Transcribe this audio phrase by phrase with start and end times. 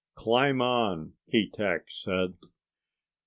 [0.15, 2.33] "Climb on," Keetack said.